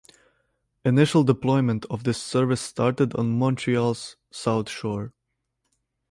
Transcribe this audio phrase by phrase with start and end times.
[0.83, 5.13] Initial deployment of this service started on Montreal's South Shore.